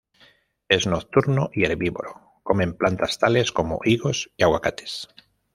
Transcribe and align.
Es 0.67 0.87
nocturno 0.87 1.51
y 1.53 1.63
herbívoro, 1.63 2.39
comen 2.41 2.73
plantas 2.75 3.19
tales 3.19 3.51
como 3.51 3.79
higos 3.83 4.31
y 4.35 4.41
aguacates. 4.41 5.07